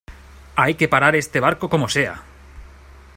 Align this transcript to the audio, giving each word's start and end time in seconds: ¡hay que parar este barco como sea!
¡hay 0.55 0.73
que 0.73 0.87
parar 0.87 1.15
este 1.15 1.39
barco 1.39 1.69
como 1.69 1.87
sea! 1.87 2.23